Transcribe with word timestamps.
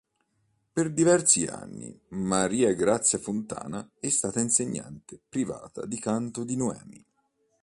Per 0.73 0.91
diversi 0.91 1.45
anni 1.45 1.95
Maria 2.07 2.73
Grazia 2.73 3.19
Fontana 3.19 3.87
è 3.99 4.09
stata 4.09 4.39
insegnante 4.39 5.21
privata 5.29 5.85
di 5.85 5.99
canto 5.99 6.43
di 6.43 6.55
Noemi. 6.55 7.05